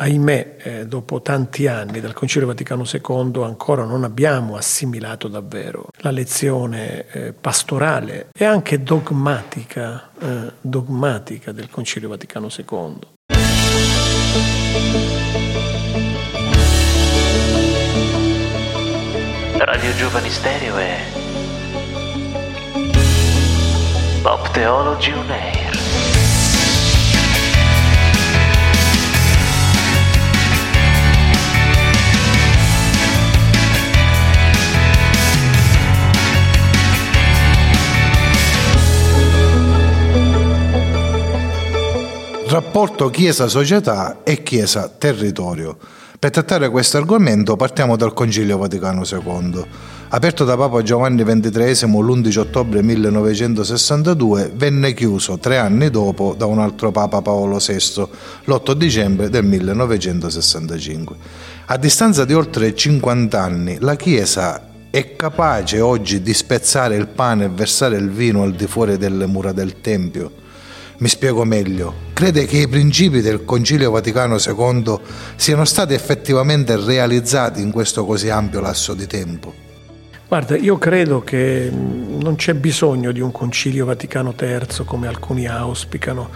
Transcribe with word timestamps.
Ahimè, 0.00 0.56
eh, 0.58 0.86
dopo 0.86 1.20
tanti 1.22 1.66
anni 1.66 2.00
dal 2.00 2.12
Concilio 2.12 2.46
Vaticano 2.46 2.84
II 2.84 3.42
ancora 3.42 3.84
non 3.84 4.04
abbiamo 4.04 4.54
assimilato 4.54 5.26
davvero 5.26 5.88
la 5.96 6.12
lezione 6.12 7.04
eh, 7.08 7.32
pastorale 7.32 8.28
e 8.32 8.44
anche 8.44 8.80
dogmatica, 8.84 10.10
eh, 10.20 10.52
dogmatica 10.60 11.50
del 11.50 11.68
Concilio 11.68 12.08
Vaticano 12.08 12.46
II. 12.46 12.98
Radio 19.58 19.94
Giovani 19.96 20.30
Stereo 20.30 20.76
è 20.76 20.96
Pop 24.22 24.48
Theology 24.52 25.12
On 25.12 25.67
Rapporto 42.50 43.10
Chiesa-società 43.10 44.20
e 44.24 44.42
Chiesa-territorio. 44.42 45.76
Per 46.18 46.30
trattare 46.30 46.70
questo 46.70 46.96
argomento 46.96 47.56
partiamo 47.56 47.94
dal 47.94 48.14
Concilio 48.14 48.56
Vaticano 48.56 49.02
II. 49.04 49.62
Aperto 50.08 50.46
da 50.46 50.56
Papa 50.56 50.80
Giovanni 50.80 51.24
XXIII 51.24 51.90
l'11 51.90 52.38
ottobre 52.38 52.82
1962, 52.82 54.52
venne 54.54 54.94
chiuso 54.94 55.36
tre 55.36 55.58
anni 55.58 55.90
dopo 55.90 56.34
da 56.38 56.46
un 56.46 56.58
altro 56.58 56.90
Papa 56.90 57.20
Paolo 57.20 57.58
VI, 57.58 58.08
l'8 58.44 58.72
dicembre 58.72 59.28
del 59.28 59.44
1965. 59.44 61.16
A 61.66 61.76
distanza 61.76 62.24
di 62.24 62.32
oltre 62.32 62.74
50 62.74 63.42
anni, 63.42 63.76
la 63.78 63.94
Chiesa 63.94 64.70
è 64.88 65.16
capace 65.16 65.80
oggi 65.80 66.22
di 66.22 66.32
spezzare 66.32 66.96
il 66.96 67.08
pane 67.08 67.44
e 67.44 67.50
versare 67.50 67.98
il 67.98 68.08
vino 68.08 68.42
al 68.42 68.54
di 68.54 68.66
fuori 68.66 68.96
delle 68.96 69.26
mura 69.26 69.52
del 69.52 69.82
Tempio? 69.82 70.46
Mi 70.98 71.08
spiego 71.08 71.44
meglio. 71.44 72.06
Crede 72.12 72.44
che 72.44 72.58
i 72.58 72.66
principi 72.66 73.20
del 73.20 73.44
Concilio 73.44 73.92
Vaticano 73.92 74.36
II 74.36 74.98
siano 75.36 75.64
stati 75.64 75.94
effettivamente 75.94 76.76
realizzati 76.76 77.62
in 77.62 77.70
questo 77.70 78.04
così 78.04 78.30
ampio 78.30 78.60
lasso 78.60 78.94
di 78.94 79.06
tempo? 79.06 79.67
Guarda, 80.28 80.58
io 80.58 80.76
credo 80.76 81.22
che 81.22 81.70
non 81.72 82.36
c'è 82.36 82.52
bisogno 82.52 83.12
di 83.12 83.20
un 83.20 83.32
Concilio 83.32 83.86
Vaticano 83.86 84.34
III 84.38 84.84
come 84.84 85.06
alcuni 85.06 85.46
auspicano 85.46 86.28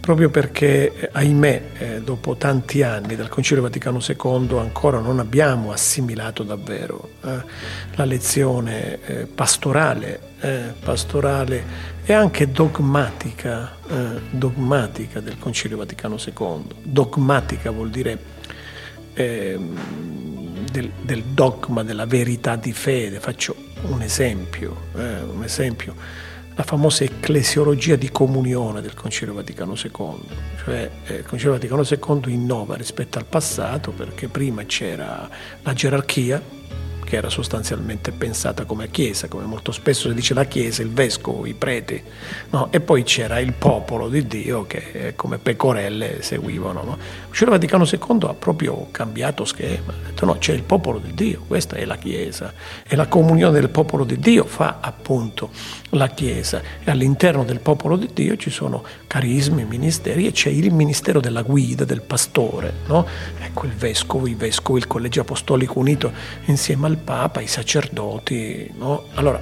proprio 0.00 0.28
perché, 0.28 0.94
eh, 0.94 1.08
ahimè, 1.10 1.62
eh, 1.78 2.02
dopo 2.02 2.36
tanti 2.36 2.82
anni 2.82 3.16
dal 3.16 3.30
Concilio 3.30 3.62
Vaticano 3.62 4.00
II 4.06 4.58
ancora 4.58 4.98
non 4.98 5.18
abbiamo 5.18 5.72
assimilato 5.72 6.42
davvero 6.42 7.12
eh, 7.24 7.42
la 7.94 8.04
lezione 8.04 9.26
pastorale, 9.34 10.20
pastorale 10.78 11.64
e 12.04 12.12
anche 12.12 12.50
dogmatica, 12.52 13.76
dogmatica 14.30 15.20
del 15.20 15.38
Concilio 15.38 15.78
Vaticano 15.78 16.16
II. 16.22 16.64
Dogmatica 16.82 17.70
vuol 17.70 17.88
dire 17.88 18.18
ehm, 19.14 20.17
del, 20.70 20.90
del, 21.02 21.22
dogma, 21.22 21.82
della 21.82 22.06
verità 22.06 22.56
di 22.56 22.72
fede. 22.72 23.20
Faccio 23.20 23.54
un 23.88 24.02
esempio, 24.02 24.76
un 24.94 25.42
esempio 25.44 25.94
la 26.58 26.64
famosa 26.64 27.04
ecclesiologia 27.04 27.94
di 27.94 28.10
comunione 28.10 28.80
del 28.80 28.92
Concilio 28.92 29.32
Vaticano 29.32 29.74
II, 29.80 30.16
cioè 30.64 30.90
eh, 31.06 31.14
il 31.18 31.22
Concilio 31.24 31.52
Vaticano 31.52 31.84
II 31.88 32.34
innova 32.34 32.74
rispetto 32.74 33.16
al 33.16 33.26
passato 33.26 33.92
perché 33.92 34.26
prima 34.26 34.64
c'era 34.64 35.30
la 35.62 35.72
gerarchia, 35.72 36.42
che 37.08 37.16
era 37.16 37.30
sostanzialmente 37.30 38.12
pensata 38.12 38.66
come 38.66 38.90
Chiesa, 38.90 39.28
come 39.28 39.44
molto 39.44 39.72
spesso 39.72 40.10
si 40.10 40.14
dice 40.14 40.34
la 40.34 40.44
Chiesa, 40.44 40.82
il 40.82 40.90
Vescovo, 40.90 41.46
i 41.46 41.54
preti, 41.54 42.00
no? 42.50 42.70
e 42.70 42.80
poi 42.80 43.02
c'era 43.02 43.38
il 43.38 43.54
popolo 43.54 44.10
di 44.10 44.26
Dio 44.26 44.66
che 44.66 44.90
eh, 44.92 45.16
come 45.16 45.38
pecorelle 45.38 46.20
seguivano. 46.20 46.82
No? 46.82 46.98
Il 47.30 47.46
Vaticano 47.46 47.88
II 47.90 48.18
ha 48.28 48.34
proprio 48.34 48.88
cambiato 48.90 49.46
schema, 49.46 49.92
ha 49.92 50.06
detto 50.08 50.26
no, 50.26 50.36
c'è 50.36 50.52
il 50.52 50.64
popolo 50.64 50.98
di 50.98 51.14
Dio, 51.14 51.44
questa 51.46 51.76
è 51.76 51.86
la 51.86 51.96
Chiesa, 51.96 52.52
e 52.86 52.94
la 52.94 53.06
comunione 53.06 53.58
del 53.58 53.70
popolo 53.70 54.04
di 54.04 54.18
Dio 54.18 54.44
fa 54.44 54.76
appunto 54.80 55.48
la 55.90 56.08
Chiesa, 56.08 56.60
e 56.84 56.90
all'interno 56.90 57.42
del 57.44 57.60
popolo 57.60 57.96
di 57.96 58.10
Dio 58.12 58.36
ci 58.36 58.50
sono 58.50 58.84
carismi, 59.06 59.64
ministeri, 59.64 60.26
e 60.26 60.32
c'è 60.32 60.50
il 60.50 60.74
ministero 60.74 61.20
della 61.20 61.40
guida, 61.40 61.86
del 61.86 62.02
pastore, 62.02 62.70
no? 62.88 63.06
ecco 63.40 63.64
il 63.64 63.72
Vescovo, 63.72 64.26
i 64.26 64.34
Vescovi, 64.34 64.80
il 64.80 64.86
Collegio 64.86 65.22
Apostolico 65.22 65.78
Unito 65.78 66.12
insieme 66.46 66.86
al 66.86 66.96
Papa, 66.98 67.40
i 67.40 67.46
sacerdoti. 67.46 68.72
No? 68.76 69.04
Allora, 69.14 69.40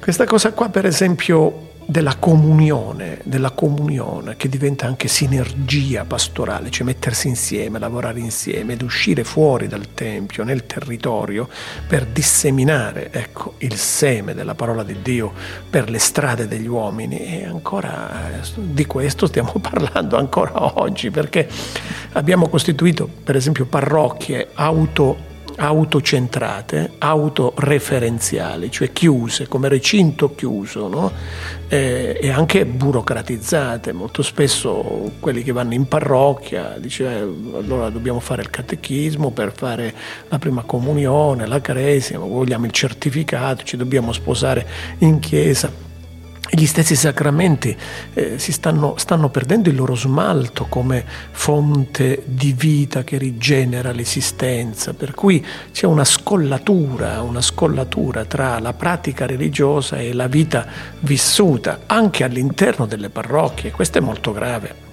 questa 0.00 0.24
cosa 0.24 0.52
qua 0.52 0.68
per 0.68 0.86
esempio 0.86 1.66
della 1.88 2.16
comunione, 2.16 3.20
della 3.22 3.52
comunione 3.52 4.36
che 4.36 4.48
diventa 4.48 4.86
anche 4.86 5.06
sinergia 5.06 6.04
pastorale, 6.04 6.68
cioè 6.70 6.84
mettersi 6.84 7.28
insieme, 7.28 7.78
lavorare 7.78 8.18
insieme 8.18 8.72
ed 8.72 8.82
uscire 8.82 9.22
fuori 9.22 9.68
dal 9.68 9.94
Tempio, 9.94 10.42
nel 10.42 10.66
territorio, 10.66 11.48
per 11.86 12.06
disseminare 12.06 13.10
ecco, 13.12 13.54
il 13.58 13.76
seme 13.76 14.34
della 14.34 14.56
parola 14.56 14.82
di 14.82 14.96
Dio 15.00 15.32
per 15.70 15.88
le 15.88 16.00
strade 16.00 16.48
degli 16.48 16.66
uomini. 16.66 17.18
E 17.20 17.44
ancora 17.46 18.40
eh, 18.40 18.48
di 18.56 18.84
questo 18.84 19.26
stiamo 19.26 19.54
parlando 19.62 20.16
ancora 20.16 20.80
oggi, 20.80 21.10
perché 21.10 21.48
abbiamo 22.12 22.48
costituito 22.48 23.08
per 23.22 23.36
esempio 23.36 23.64
parrocchie 23.64 24.48
auto 24.54 25.34
autocentrate, 25.56 26.92
autoreferenziali, 26.98 28.70
cioè 28.70 28.92
chiuse, 28.92 29.48
come 29.48 29.68
recinto 29.68 30.34
chiuso, 30.34 30.88
no? 30.88 31.12
eh, 31.68 32.18
e 32.20 32.30
anche 32.30 32.66
burocratizzate. 32.66 33.92
Molto 33.92 34.22
spesso 34.22 35.12
quelli 35.20 35.42
che 35.42 35.52
vanno 35.52 35.74
in 35.74 35.86
parrocchia 35.88 36.76
dicono 36.78 37.08
eh, 37.08 37.58
allora 37.58 37.88
dobbiamo 37.90 38.20
fare 38.20 38.42
il 38.42 38.50
catechismo 38.50 39.30
per 39.30 39.52
fare 39.54 39.94
la 40.28 40.38
prima 40.38 40.62
comunione, 40.62 41.46
la 41.46 41.60
cresima, 41.60 42.24
vogliamo 42.24 42.66
il 42.66 42.72
certificato, 42.72 43.64
ci 43.64 43.76
dobbiamo 43.76 44.12
sposare 44.12 44.66
in 44.98 45.18
chiesa 45.18 45.85
gli 46.56 46.64
stessi 46.64 46.96
sacramenti 46.96 47.76
eh, 48.14 48.38
stanno, 48.38 48.94
stanno, 48.96 49.28
perdendo 49.28 49.68
il 49.68 49.76
loro 49.76 49.94
smalto 49.94 50.64
come 50.70 51.04
fonte 51.30 52.22
di 52.24 52.54
vita 52.54 53.04
che 53.04 53.18
rigenera 53.18 53.92
l'esistenza, 53.92 54.94
per 54.94 55.12
cui 55.12 55.44
c'è 55.70 55.84
una 55.84 56.04
scollatura, 56.04 57.20
una 57.20 57.42
scollatura 57.42 58.24
tra 58.24 58.58
la 58.58 58.72
pratica 58.72 59.26
religiosa 59.26 59.98
e 59.98 60.14
la 60.14 60.28
vita 60.28 60.66
vissuta, 61.00 61.80
anche 61.84 62.24
all'interno 62.24 62.86
delle 62.86 63.10
parrocchie. 63.10 63.70
Questo 63.70 63.98
è 63.98 64.00
molto 64.00 64.32
grave. 64.32 64.85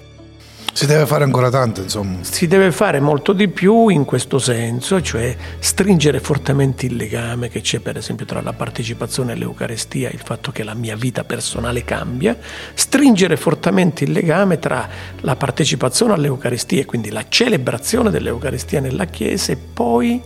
Si 0.74 0.88
deve 0.88 1.06
fare 1.06 1.24
ancora 1.24 1.52
tanto, 1.52 1.82
insomma. 1.82 2.18
Si 2.22 2.48
deve 2.48 2.72
fare 2.72 3.00
molto 3.00 3.32
di 3.32 3.48
più 3.48 3.90
in 3.90 4.06
questo 4.06 4.40
senso, 4.40 5.04
cioè 5.04 5.36
stringere 5.60 6.20
fortemente 6.20 6.88
il 6.88 6.96
legame 6.96 7.48
che 7.48 7.62
c'è 7.62 7.80
per 7.80 7.96
esempio 7.96 8.26
tra 8.26 8.42
la 8.42 8.54
partecipazione 8.54 9.34
all'Eucarestia 9.34 10.10
e 10.10 10.14
il 10.14 10.22
fatto 10.24 10.52
che 10.52 10.64
la 10.64 10.74
mia 10.74 10.96
vita 10.96 11.24
personale 11.24 11.84
cambia, 11.84 12.36
stringere 12.74 13.38
fortemente 13.38 14.04
il 14.04 14.12
legame 14.14 14.58
tra 14.58 14.90
la 15.22 15.36
partecipazione 15.36 16.14
all'Eucarestia 16.14 16.82
e 16.82 16.86
quindi 16.86 17.12
la 17.12 17.26
celebrazione 17.30 18.10
dell'Eucarestia 18.10 18.80
nella 18.80 19.06
Chiesa 19.06 19.52
e 19.52 19.58
poi 19.58 20.20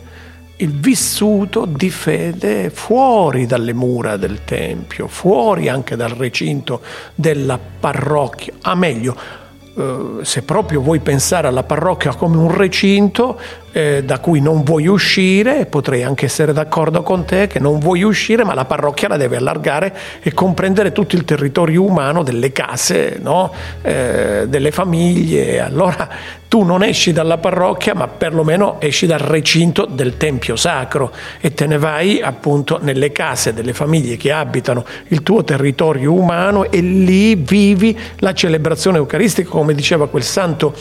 il 0.60 0.72
vissuto 0.72 1.66
di 1.66 1.90
fede 1.90 2.70
fuori 2.70 3.46
dalle 3.46 3.74
mura 3.74 4.16
del 4.16 4.46
Tempio, 4.46 5.08
fuori 5.08 5.68
anche 5.68 5.98
dal 5.98 6.12
recinto 6.12 6.82
della 7.14 7.60
parrocchia, 7.60 8.54
a 8.62 8.76
meglio 8.76 9.46
eh, 9.78 10.24
se 10.24 10.42
proprio 10.42 10.82
vuoi 10.82 11.00
pensare 11.00 11.48
alla 11.48 11.64
parrocchia 11.64 12.16
come 12.16 12.38
un 12.38 12.54
recinto, 12.54 13.40
eh, 13.78 14.04
da 14.04 14.18
cui 14.18 14.40
non 14.40 14.64
vuoi 14.64 14.88
uscire, 14.88 15.68
potrei 15.68 16.02
anche 16.02 16.26
essere 16.26 16.52
d'accordo 16.52 17.04
con 17.04 17.26
te 17.26 17.46
che 17.46 17.60
non 17.60 17.78
vuoi 17.78 18.02
uscire, 18.02 18.44
ma 18.44 18.56
la 18.56 18.66
parrocchia 18.66 19.08
la 19.08 19.18
deve 19.18 19.38
allargare 19.38 19.96
e 20.24 20.34
comprendere 20.34 20.92
tutto 20.92 21.16
il 21.16 21.24
territorio 21.24 21.84
umano 21.84 22.24
delle 22.24 22.52
case, 22.52 23.20
no? 23.22 23.54
eh, 23.84 24.46
delle 24.48 24.72
famiglie. 24.72 25.60
Allora 25.60 26.10
tu 26.48 26.64
non 26.64 26.82
esci 26.82 27.12
dalla 27.14 27.38
parrocchia, 27.38 27.94
ma 27.94 28.08
perlomeno 28.08 28.78
esci 28.80 29.06
dal 29.06 29.20
recinto 29.20 29.86
del 29.86 30.18
Tempio 30.18 30.56
Sacro 30.56 31.12
e 31.40 31.54
te 31.54 31.68
ne 31.68 31.78
vai 31.78 32.20
appunto 32.20 32.80
nelle 32.82 33.12
case 33.12 33.54
delle 33.54 33.74
famiglie 33.74 34.18
che 34.18 34.32
abitano 34.32 34.86
il 35.10 35.22
tuo 35.22 35.44
territorio 35.44 36.14
umano 36.14 36.72
e 36.72 36.80
lì 36.80 37.36
vivi 37.36 37.96
la 38.20 38.34
celebrazione 38.34 38.98
eucaristica, 38.98 39.50
come 39.50 39.76
diceva 39.76 40.08
quel 40.08 40.24
santo 40.24 40.74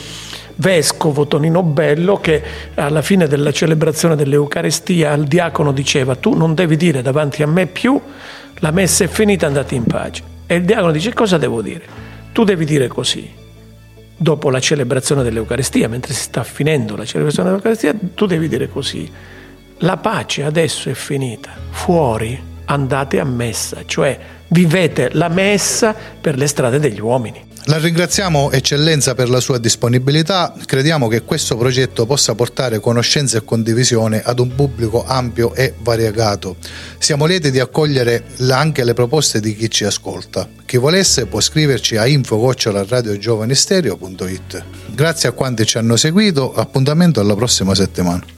vescovo 0.57 1.27
Tonino 1.27 1.63
Bello 1.63 2.17
che 2.17 2.43
alla 2.75 3.01
fine 3.01 3.27
della 3.27 3.51
celebrazione 3.51 4.15
dell'Eucarestia 4.15 5.11
al 5.11 5.25
diacono 5.25 5.71
diceva 5.71 6.15
tu 6.15 6.35
non 6.35 6.53
devi 6.53 6.77
dire 6.77 7.01
davanti 7.01 7.43
a 7.43 7.47
me 7.47 7.65
più 7.67 7.99
la 8.59 8.71
messa 8.71 9.03
è 9.03 9.07
finita 9.07 9.47
andate 9.47 9.75
in 9.75 9.83
pace. 9.83 10.23
E 10.45 10.55
il 10.55 10.65
diacono 10.65 10.91
dice 10.91 11.13
cosa 11.13 11.37
devo 11.37 11.61
dire? 11.61 11.83
Tu 12.31 12.43
devi 12.43 12.65
dire 12.65 12.87
così. 12.87 13.45
dopo 14.17 14.49
la 14.49 14.59
celebrazione 14.59 15.21
dell'Eucaristia, 15.21 15.87
mentre 15.87 16.13
si 16.13 16.21
sta 16.21 16.43
finendo 16.43 16.95
la 16.95 17.05
celebrazione 17.05 17.49
dell'Eucaristia, 17.49 17.93
tu 18.15 18.25
devi 18.25 18.47
dire 18.47 18.67
così, 18.67 19.09
la 19.79 19.97
pace 19.97 20.43
adesso 20.43 20.89
è 20.89 20.93
finita, 20.93 21.51
fuori 21.69 22.55
andate 22.65 23.19
a 23.19 23.23
messa, 23.23 23.83
cioè 23.85 24.17
vivete 24.47 25.09
la 25.13 25.29
messa 25.29 25.95
per 26.19 26.35
le 26.35 26.47
strade 26.47 26.79
degli 26.79 26.99
uomini. 26.99 27.45
La 27.69 27.79
ringraziamo 27.79 28.49
Eccellenza 28.51 29.13
per 29.13 29.29
la 29.29 29.41
sua 29.41 29.57
disponibilità, 29.57 30.53
crediamo 30.65 31.09
che 31.09 31.23
questo 31.23 31.57
progetto 31.57 32.05
possa 32.05 32.33
portare 32.33 32.79
conoscenza 32.79 33.37
e 33.37 33.43
condivisione 33.43 34.21
ad 34.23 34.39
un 34.39 34.55
pubblico 34.55 35.03
ampio 35.05 35.53
e 35.53 35.73
variegato. 35.77 36.55
Siamo 36.97 37.25
lieti 37.25 37.51
di 37.51 37.59
accogliere 37.59 38.23
anche 38.49 38.85
le 38.85 38.93
proposte 38.93 39.41
di 39.41 39.53
chi 39.53 39.69
ci 39.69 39.83
ascolta. 39.83 40.47
Chi 40.65 40.77
volesse 40.77 41.25
può 41.25 41.41
scriverci 41.41 41.97
a 41.97 42.07
info.radiogiovanistereo.it. 42.07 44.63
Grazie 44.95 45.27
a 45.27 45.33
quanti 45.33 45.65
ci 45.65 45.77
hanno 45.77 45.97
seguito, 45.97 46.53
appuntamento 46.53 47.19
alla 47.19 47.35
prossima 47.35 47.75
settimana. 47.75 48.36